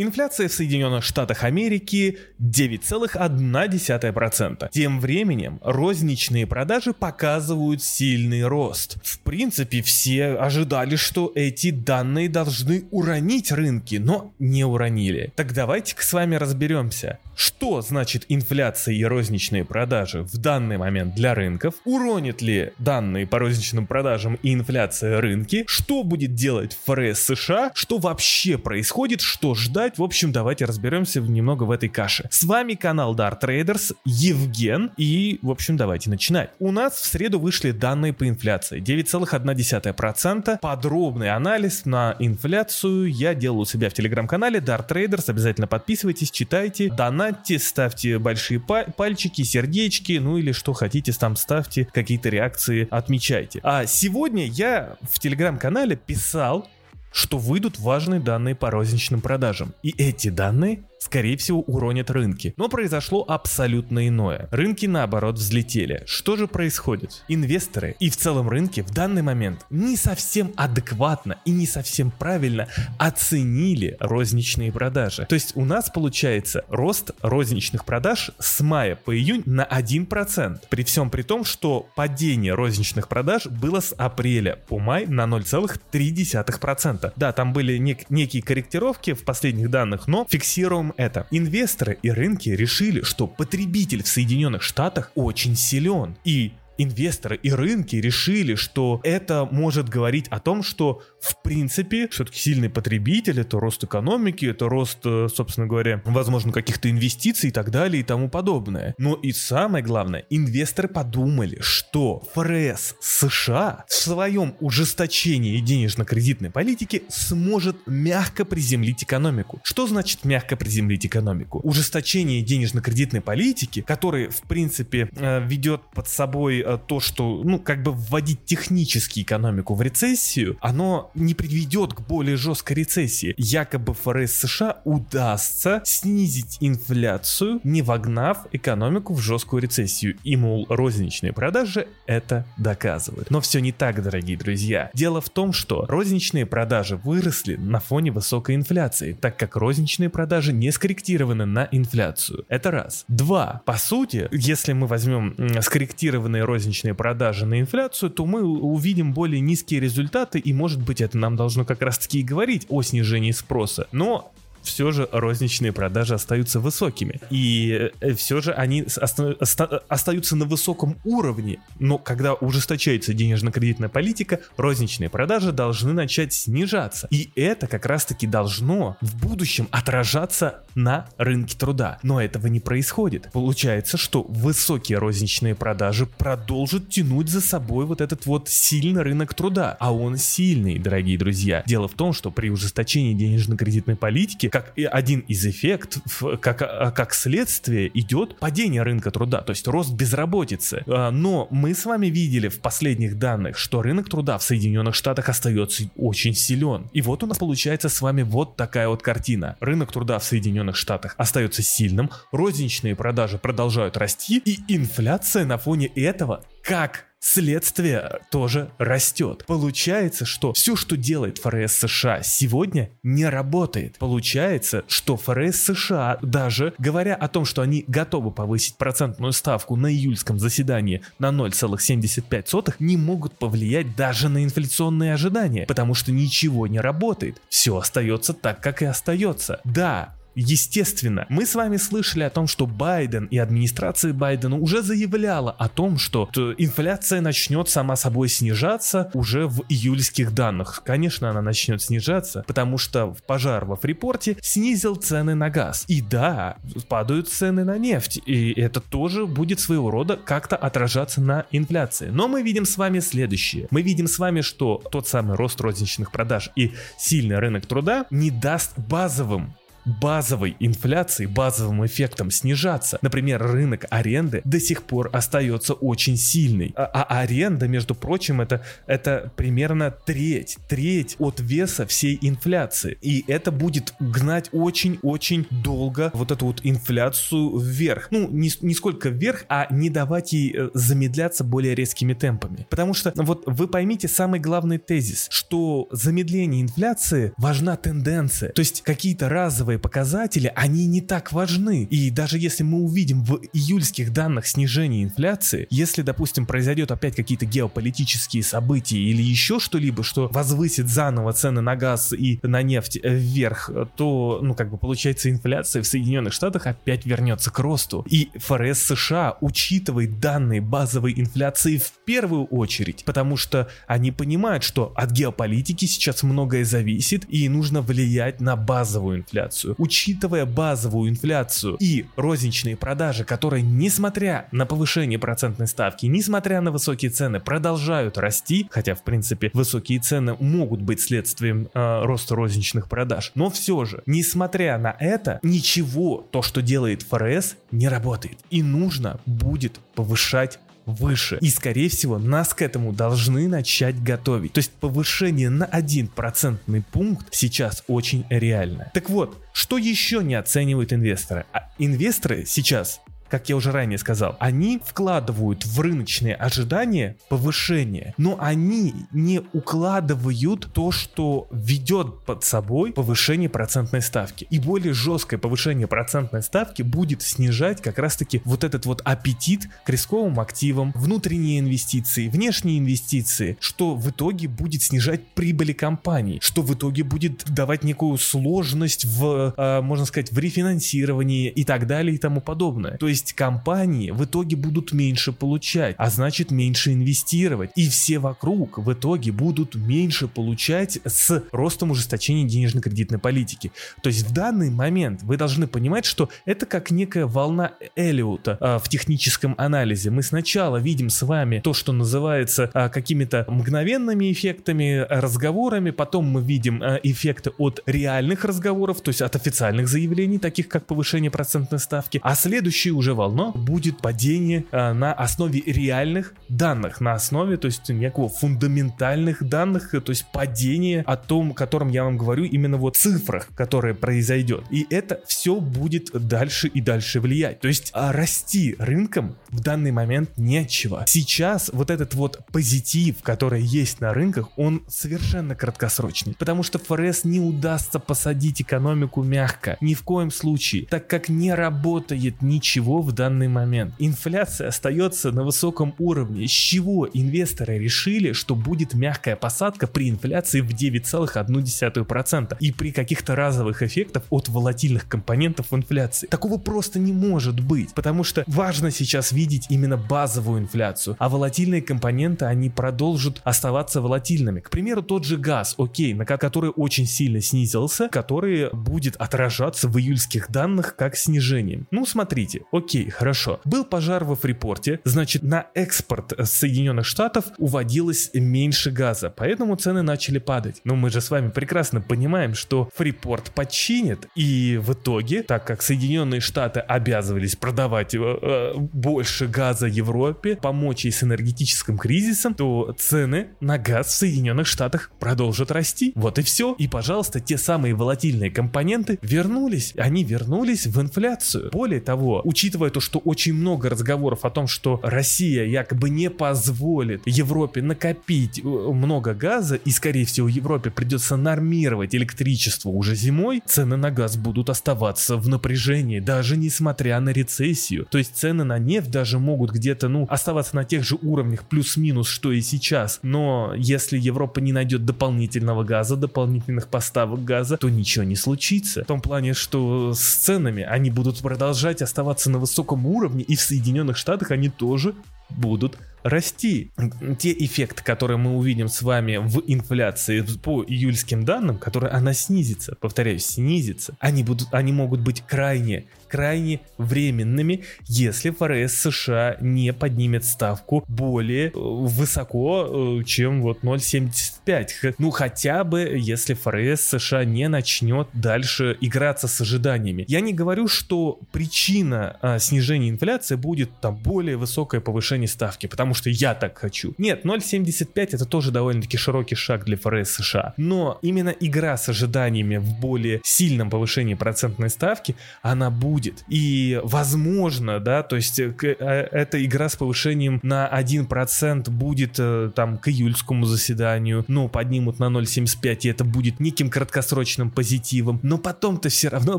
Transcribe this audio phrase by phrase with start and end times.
[0.00, 4.68] Инфляция в Соединенных Штатах Америки 9,1%.
[4.70, 8.98] Тем временем розничные продажи показывают сильный рост.
[9.02, 15.32] В принципе, все ожидали, что эти данные должны уронить рынки, но не уронили.
[15.34, 17.18] Так давайте-ка с вами разберемся.
[17.38, 21.74] Что значит инфляция и розничные продажи в данный момент для рынков?
[21.84, 25.62] Уронит ли данные по розничным продажам и инфляция рынки?
[25.68, 27.70] Что будет делать ФРС США?
[27.74, 29.20] Что вообще происходит?
[29.20, 29.98] Что ждать?
[29.98, 32.26] В общем, давайте разберемся немного в этой каше.
[32.28, 36.50] С вами канал Dart Traders, Евген, и, в общем, давайте начинать.
[36.58, 38.82] У нас в среду вышли данные по инфляции.
[38.82, 40.58] 9,1%.
[40.58, 45.30] Подробный анализ на инфляцию я делал у себя в телеграм-канале Dart Traders.
[45.30, 46.90] Обязательно подписывайтесь, читайте.
[46.90, 53.60] Донат донатьте, ставьте большие пальчики, сердечки, ну или что хотите, там ставьте какие-то реакции, отмечайте.
[53.62, 56.68] А сегодня я в телеграм-канале писал,
[57.12, 59.74] что выйдут важные данные по розничным продажам.
[59.82, 62.54] И эти данные скорее всего, уронят рынки.
[62.56, 64.48] Но произошло абсолютно иное.
[64.50, 66.02] Рынки, наоборот, взлетели.
[66.06, 67.24] Что же происходит?
[67.28, 72.68] Инвесторы и в целом рынки в данный момент не совсем адекватно и не совсем правильно
[72.98, 75.26] оценили розничные продажи.
[75.28, 80.60] То есть у нас получается рост розничных продаж с мая по июнь на 1%.
[80.68, 87.12] При всем при том, что падение розничных продаж было с апреля по май на 0,3%.
[87.16, 91.26] Да, там были нек- некие корректировки в последних данных, но фиксируем это.
[91.30, 96.16] Инвесторы и рынки решили, что потребитель в Соединенных Штатах очень силен.
[96.24, 102.38] И инвесторы и рынки решили, что это может говорить о том, что в принципе все-таки
[102.38, 107.70] сильный потребитель, это рост экономики, это рост, э, собственно говоря, возможно, каких-то инвестиций и так
[107.70, 108.94] далее и тому подобное.
[108.98, 117.76] Но и самое главное, инвесторы подумали, что ФРС США в своем ужесточении денежно-кредитной политики сможет
[117.86, 119.60] мягко приземлить экономику.
[119.64, 121.60] Что значит мягко приземлить экономику?
[121.64, 127.92] Ужесточение денежно-кредитной политики, которое, в принципе, э, ведет под собой то, что, ну, как бы
[127.92, 133.34] вводить технически экономику в рецессию, оно не приведет к более жесткой рецессии.
[133.38, 140.16] Якобы ФРС США удастся снизить инфляцию, не вогнав экономику в жесткую рецессию.
[140.24, 143.30] И, мол, розничные продажи это доказывают.
[143.30, 144.90] Но все не так, дорогие друзья.
[144.94, 150.52] Дело в том, что розничные продажи выросли на фоне высокой инфляции, так как розничные продажи
[150.52, 152.44] не скорректированы на инфляцию.
[152.48, 153.04] Это раз.
[153.08, 153.62] Два.
[153.64, 159.40] По сути, если мы возьмем скорректированные розничные розничные продажи на инфляцию, то мы увидим более
[159.40, 163.30] низкие результаты, и может быть это нам должно как раз таки и говорить о снижении
[163.30, 163.86] спроса.
[163.92, 164.32] Но
[164.62, 167.20] все же розничные продажи остаются высокими.
[167.30, 171.58] И э, все же они оста остаются на высоком уровне.
[171.78, 177.08] Но когда ужесточается денежно-кредитная политика, розничные продажи должны начать снижаться.
[177.10, 181.98] И это как раз-таки должно в будущем отражаться на рынке труда.
[182.02, 183.30] Но этого не происходит.
[183.32, 189.76] Получается, что высокие розничные продажи продолжат тянуть за собой вот этот вот сильный рынок труда.
[189.80, 191.62] А он сильный, дорогие друзья.
[191.66, 197.14] Дело в том, что при ужесточении денежно-кредитной политики, как один из эффектов, как, а, как
[197.14, 200.82] следствие идет падение рынка труда, то есть рост безработицы.
[200.86, 205.28] А, но мы с вами видели в последних данных, что рынок труда в Соединенных Штатах
[205.28, 206.88] остается очень силен.
[206.92, 209.56] И вот у нас получается с вами вот такая вот картина.
[209.60, 215.86] Рынок труда в Соединенных Штатах остается сильным, розничные продажи продолжают расти, и инфляция на фоне
[215.86, 219.42] этого как следствие тоже растет.
[219.46, 223.96] Получается, что все, что делает ФРС США сегодня, не работает.
[223.98, 229.90] Получается, что ФРС США, даже говоря о том, что они готовы повысить процентную ставку на
[229.90, 236.80] июльском заседании на 0,75, не могут повлиять даже на инфляционные ожидания, потому что ничего не
[236.80, 237.40] работает.
[237.48, 239.62] Все остается так, как и остается.
[239.64, 245.50] Да, Естественно, мы с вами слышали о том, что Байден и администрация Байдена уже заявляла
[245.50, 246.28] о том, что
[246.58, 250.82] инфляция начнет сама собой снижаться уже в июльских данных.
[250.84, 255.84] Конечно, она начнет снижаться, потому что пожар во Фрипорте снизил цены на газ.
[255.88, 256.56] И да,
[256.88, 262.10] падают цены на нефть, и это тоже будет своего рода как-то отражаться на инфляции.
[262.10, 263.66] Но мы видим с вами следующее.
[263.70, 268.30] Мы видим с вами, что тот самый рост розничных продаж и сильный рынок труда не
[268.30, 269.54] даст базовым
[269.88, 272.98] базовой инфляции, базовым эффектом снижаться.
[273.02, 276.72] Например, рынок аренды до сих пор остается очень сильный.
[276.76, 282.98] А, а аренда, между прочим, это, это примерно треть, треть от веса всей инфляции.
[283.00, 288.08] И это будет гнать очень-очень долго вот эту вот инфляцию вверх.
[288.10, 292.66] Ну, не, не сколько вверх, а не давать ей э, замедляться более резкими темпами.
[292.68, 298.52] Потому что вот вы поймите самый главный тезис, что замедление инфляции важна тенденция.
[298.52, 301.84] То есть какие-то разовые базовые показатели, они не так важны.
[301.90, 307.46] И даже если мы увидим в июльских данных снижение инфляции, если, допустим, произойдет опять какие-то
[307.46, 313.70] геополитические события или еще что-либо, что возвысит заново цены на газ и на нефть вверх,
[313.96, 318.04] то, ну, как бы получается, инфляция в Соединенных Штатах опять вернется к росту.
[318.10, 324.92] И ФРС США учитывает данные базовой инфляции в первую очередь, потому что они понимают, что
[324.96, 329.57] от геополитики сейчас многое зависит и нужно влиять на базовую инфляцию.
[329.78, 337.10] Учитывая базовую инфляцию и розничные продажи, которые, несмотря на повышение процентной ставки, несмотря на высокие
[337.10, 343.32] цены, продолжают расти, хотя, в принципе, высокие цены могут быть следствием э, роста розничных продаж,
[343.34, 348.38] но все же, несмотря на это, ничего, то, что делает ФРС, не работает.
[348.50, 350.58] И нужно будет повышать
[350.92, 351.38] выше.
[351.40, 354.52] И, скорее всего, нас к этому должны начать готовить.
[354.52, 358.90] То есть повышение на 1 процентный пункт сейчас очень реально.
[358.94, 361.44] Так вот, что еще не оценивают инвесторы?
[361.52, 368.36] А инвесторы сейчас как я уже ранее сказал, они вкладывают в рыночные ожидания повышение, но
[368.40, 374.46] они не укладывают то, что ведет под собой повышение процентной ставки.
[374.50, 379.90] И более жесткое повышение процентной ставки будет снижать как раз-таки вот этот вот аппетит к
[379.90, 386.74] рисковым активам, внутренние инвестиции, внешние инвестиции, что в итоге будет снижать прибыли компании, что в
[386.74, 392.18] итоге будет давать некую сложность в, э, можно сказать, в рефинансировании и так далее и
[392.18, 392.96] тому подобное.
[392.98, 397.70] То есть есть компании в итоге будут меньше получать, а значит меньше инвестировать.
[397.74, 403.72] И все вокруг в итоге будут меньше получать с ростом ужесточения денежно-кредитной политики.
[404.02, 408.78] То есть в данный момент вы должны понимать, что это как некая волна Эллиота а,
[408.78, 410.10] в техническом анализе.
[410.10, 416.40] Мы сначала видим с вами то, что называется а, какими-то мгновенными эффектами, разговорами, потом мы
[416.40, 421.80] видим а, эффекты от реальных разговоров, то есть от официальных заявлений, таких как повышение процентной
[421.80, 427.56] ставки, а следующий уже же волна будет падение а, на основе реальных данных, на основе,
[427.56, 432.44] то есть некого фундаментальных данных, то есть падение о том, о котором я вам говорю,
[432.44, 434.64] именно вот цифрах, которые произойдет.
[434.70, 437.60] И это все будет дальше и дальше влиять.
[437.60, 441.04] То есть а, расти рынком в данный момент нечего.
[441.06, 447.24] Сейчас вот этот вот позитив, который есть на рынках, он совершенно краткосрочный, потому что ФРС
[447.24, 453.12] не удастся посадить экономику мягко, ни в коем случае, так как не работает ничего в
[453.12, 453.94] данный момент.
[453.98, 460.60] Инфляция остается на высоком уровне, с чего инвесторы решили, что будет мягкая посадка при инфляции
[460.60, 466.26] в 9,1% и при каких-то разовых эффектах от волатильных компонентов инфляции.
[466.26, 471.82] Такого просто не может быть, потому что важно сейчас видеть именно базовую инфляцию, а волатильные
[471.82, 474.60] компоненты, они продолжат оставаться волатильными.
[474.60, 479.98] К примеру, тот же газ, окей, на который очень сильно снизился, который будет отражаться в
[479.98, 481.86] июльских данных как снижением.
[481.90, 483.60] Ну, смотрите, окей, Окей, хорошо.
[483.66, 490.38] Был пожар во Фрипорте, значит на экспорт Соединенных Штатов уводилось меньше газа, поэтому цены начали
[490.38, 490.80] падать.
[490.84, 495.82] Но мы же с вами прекрасно понимаем, что Фрипорт починит, и в итоге, так как
[495.82, 502.96] Соединенные Штаты обязывались продавать э, э, больше газа Европе, помочь ей с энергетическим кризисом, то
[502.98, 506.12] цены на газ в Соединенных Штатах продолжат расти.
[506.14, 506.74] Вот и все.
[506.78, 509.92] И, пожалуйста, те самые волатильные компоненты вернулись.
[509.98, 511.68] Они вернулись в инфляцию.
[511.70, 516.30] Более того, учитывая учитывая то, что очень много разговоров о том, что Россия якобы не
[516.30, 523.62] позволит Европе накопить э, много газа, и скорее всего Европе придется нормировать электричество уже зимой,
[523.66, 528.06] цены на газ будут оставаться в напряжении, даже несмотря на рецессию.
[528.10, 532.28] То есть цены на нефть даже могут где-то, ну, оставаться на тех же уровнях плюс-минус,
[532.28, 533.18] что и сейчас.
[533.22, 539.02] Но если Европа не найдет дополнительного газа, дополнительных поставок газа, то ничего не случится.
[539.02, 542.67] В том плане, что с ценами они будут продолжать оставаться на высоком
[543.06, 545.14] уровне, и в Соединенных Штатах они тоже
[545.50, 546.90] будут расти.
[547.38, 552.96] Те эффекты, которые мы увидим с вами в инфляции по июльским данным, которые она снизится,
[553.00, 560.44] повторяюсь, снизится, они, будут, они могут быть крайне, крайне временными, если ФРС США не поднимет
[560.44, 565.14] ставку более э, высоко, э, чем вот 0,75.
[565.18, 570.24] Ну, хотя бы, если ФРС США не начнет дальше играться с ожиданиями.
[570.28, 576.07] Я не говорю, что причина а, снижения инфляции будет там более высокое повышение ставки, потому
[576.08, 577.14] потому что я так хочу.
[577.18, 580.72] Нет, 0.75 это тоже довольно-таки широкий шаг для ФРС США.
[580.78, 586.44] Но именно игра с ожиданиями в более сильном повышении процентной ставки, она будет.
[586.48, 592.70] И возможно, да, то есть э, э, эта игра с повышением на 1% будет э,
[592.74, 598.40] там к июльскому заседанию, но поднимут на 0.75, и это будет неким краткосрочным позитивом.
[598.42, 599.58] Но потом-то все равно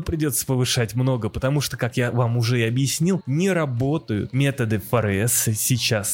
[0.00, 5.50] придется повышать много, потому что, как я вам уже и объяснил, не работают методы ФРС
[5.54, 6.10] сейчас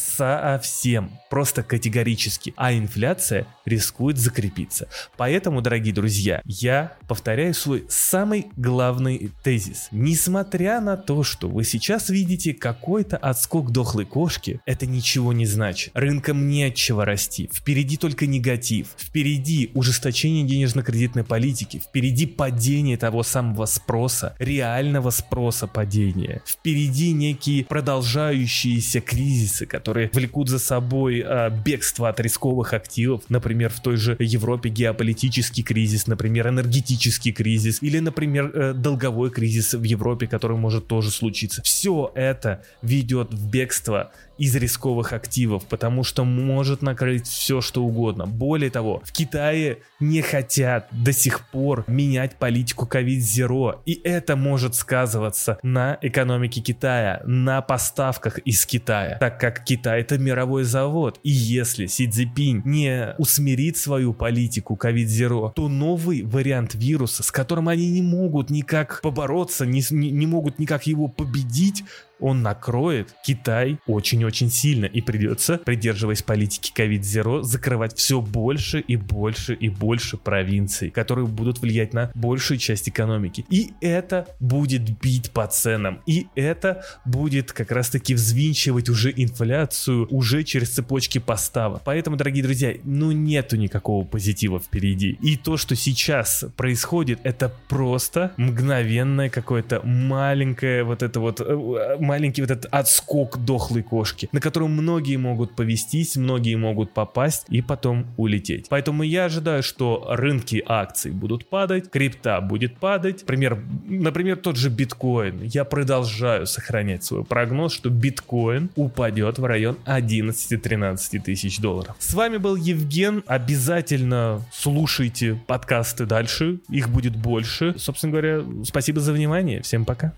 [0.56, 4.88] совсем, просто категорически, а инфляция рискует закрепиться.
[5.16, 9.88] Поэтому, дорогие друзья, я повторяю свой самый главный тезис.
[9.90, 15.90] Несмотря на то, что вы сейчас видите какой-то отскок дохлой кошки, это ничего не значит.
[15.94, 17.50] Рынкам нечего расти.
[17.52, 18.88] Впереди только негатив.
[18.98, 21.78] Впереди ужесточение денежно-кредитной политики.
[21.78, 26.42] Впереди падение того самого спроса, реального спроса падения.
[26.46, 33.22] Впереди некие продолжающиеся кризисы, которые влекут за собой э, бегство от рисковых активов.
[33.28, 39.74] Например, в той же Европе геополитический кризис, например, энергетический кризис или, например, э, долговой кризис
[39.74, 41.62] в Европе, который может тоже случиться.
[41.62, 48.26] Все это ведет в бегство из рисковых активов, потому что может накрыть все, что угодно.
[48.26, 54.74] Более того, в Китае не хотят до сих пор менять политику COVID-0, и это может
[54.74, 61.30] сказываться на экономике Китая, на поставках из Китая, так как Китай это мировой завод, и
[61.30, 67.90] если Си Цзипинь не усмирит свою политику COVID-0, то новый вариант вируса, с которым они
[67.90, 71.84] не могут никак побороться, не, не, не могут никак его победить,
[72.20, 79.54] он накроет Китай очень-очень сильно и придется, придерживаясь политики COVID-0, закрывать все больше и больше
[79.54, 83.44] и больше провинций, которые будут влиять на большую часть экономики.
[83.50, 86.00] И это будет бить по ценам.
[86.06, 91.82] И это будет как раз-таки взвинчивать уже инфляцию уже через цепочки поставок.
[91.84, 95.18] Поэтому, дорогие друзья, ну нету никакого позитива впереди.
[95.22, 102.42] И то, что сейчас происходит, это просто мгновенное какое-то маленькое вот это вот э, маленький
[102.42, 108.06] вот этот отскок дохлой кошки, на которую многие могут повестись, многие могут попасть и потом
[108.16, 108.68] улететь.
[108.68, 113.20] Поэтому я ожидаю, что рынки акций будут падать, крипта будет падать.
[113.20, 115.42] Например, например, тот же биткоин.
[115.42, 121.96] Я продолжаю сохранять свой прогноз, что биткоин упадет в район 11-13 тысяч долларов.
[121.98, 123.22] С вами был Евген.
[123.26, 126.60] Обязательно слушайте подкасты дальше.
[126.68, 127.74] Их будет больше.
[127.78, 129.62] Собственно говоря, спасибо за внимание.
[129.62, 130.12] Всем пока.